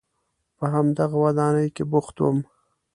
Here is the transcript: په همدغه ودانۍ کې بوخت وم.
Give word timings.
په 0.57 0.65
همدغه 0.73 1.17
ودانۍ 1.25 1.67
کې 1.75 1.83
بوخت 1.91 2.15
وم. 2.19 2.37